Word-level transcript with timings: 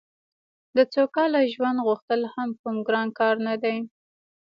د 0.75 0.77
سوکاله 0.93 1.41
ژوند 1.53 1.77
غوښتل 1.87 2.21
هم 2.33 2.49
کوم 2.61 2.75
ګران 2.87 3.07
کار 3.19 3.35
نه 3.47 3.55
دی 3.63 3.77